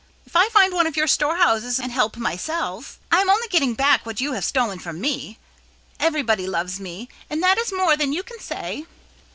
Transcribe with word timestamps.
If 0.25 0.35
I 0.35 0.49
find 0.49 0.73
one 0.73 0.87
of 0.87 0.97
your 0.97 1.05
storehouses 1.05 1.79
and 1.79 1.91
help 1.91 2.17
myself, 2.17 2.97
I 3.11 3.21
am 3.21 3.29
only 3.29 3.47
getting 3.49 3.75
back 3.75 4.03
what 4.03 4.19
you 4.19 4.31
have 4.31 4.43
stolen 4.43 4.79
from 4.79 4.99
me. 4.99 5.37
Everybody 5.99 6.47
loves 6.47 6.79
me 6.79 7.07
and 7.29 7.43
that 7.43 7.59
is 7.59 7.71
more 7.71 7.95
than 7.95 8.11
you 8.11 8.23
can 8.23 8.39
say." 8.39 8.87